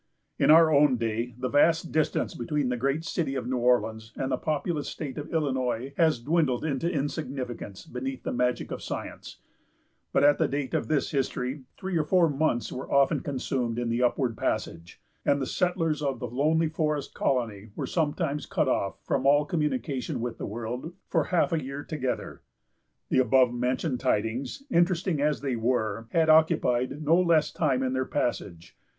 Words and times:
In 0.39 0.49
our 0.49 0.73
own 0.73 0.97
day, 0.97 1.35
the 1.37 1.47
vast 1.47 1.91
distance 1.91 2.33
between 2.33 2.69
the 2.69 2.75
great 2.75 3.05
city 3.05 3.35
of 3.35 3.45
New 3.47 3.57
Orleans 3.57 4.11
and 4.15 4.31
the 4.31 4.37
populous 4.39 4.87
state 4.89 5.15
of 5.19 5.31
Illinois 5.31 5.93
has 5.95 6.19
dwindled 6.19 6.65
into 6.65 6.91
insignificance 6.91 7.85
beneath 7.85 8.23
the 8.23 8.33
magic 8.33 8.71
of 8.71 8.81
science; 8.81 9.37
but 10.11 10.23
at 10.23 10.39
the 10.39 10.47
date 10.47 10.73
of 10.73 10.87
this 10.87 11.11
history, 11.11 11.65
three 11.77 11.95
or 11.97 12.03
four 12.03 12.27
months 12.31 12.71
were 12.71 12.91
often 12.91 13.19
consumed 13.19 13.77
in 13.77 13.89
the 13.89 14.01
upward 14.01 14.35
passage, 14.35 14.99
and 15.23 15.39
the 15.39 15.45
settlers 15.45 16.01
of 16.01 16.17
the 16.17 16.25
lonely 16.25 16.67
forest 16.67 17.13
colony 17.13 17.69
were 17.75 17.85
sometimes 17.85 18.47
cut 18.47 18.67
off 18.67 19.03
from 19.05 19.27
all 19.27 19.45
communication 19.45 20.19
with 20.19 20.39
the 20.39 20.47
world 20.47 20.95
for 21.09 21.25
half 21.25 21.53
a 21.53 21.63
year 21.63 21.83
together. 21.83 22.41
The 23.09 23.19
above 23.19 23.53
mentioned 23.53 23.99
tidings, 23.99 24.63
interesting 24.71 25.21
as 25.21 25.41
they 25.41 25.55
were, 25.55 26.07
had 26.09 26.27
occupied 26.27 27.03
no 27.03 27.21
less 27.21 27.51
time 27.51 27.83
in 27.83 27.93
their 27.93 28.05
passage. 28.05 28.75